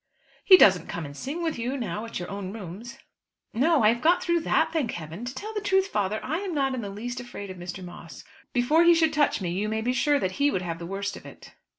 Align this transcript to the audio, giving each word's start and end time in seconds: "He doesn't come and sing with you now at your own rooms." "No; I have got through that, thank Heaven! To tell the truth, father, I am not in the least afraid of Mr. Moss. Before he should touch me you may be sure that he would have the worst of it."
"He 0.43 0.57
doesn't 0.57 0.87
come 0.87 1.05
and 1.05 1.15
sing 1.15 1.43
with 1.43 1.59
you 1.59 1.77
now 1.77 2.05
at 2.05 2.17
your 2.17 2.27
own 2.27 2.51
rooms." 2.51 2.97
"No; 3.53 3.83
I 3.83 3.89
have 3.89 4.01
got 4.01 4.23
through 4.23 4.39
that, 4.39 4.73
thank 4.73 4.93
Heaven! 4.93 5.25
To 5.25 5.35
tell 5.35 5.53
the 5.53 5.61
truth, 5.61 5.89
father, 5.89 6.19
I 6.23 6.39
am 6.39 6.55
not 6.55 6.73
in 6.73 6.81
the 6.81 6.89
least 6.89 7.19
afraid 7.19 7.51
of 7.51 7.57
Mr. 7.57 7.83
Moss. 7.83 8.23
Before 8.51 8.83
he 8.83 8.95
should 8.95 9.13
touch 9.13 9.41
me 9.41 9.51
you 9.51 9.69
may 9.69 9.81
be 9.81 9.93
sure 9.93 10.17
that 10.17 10.37
he 10.41 10.49
would 10.49 10.63
have 10.63 10.79
the 10.79 10.87
worst 10.87 11.15
of 11.15 11.23
it." 11.23 11.53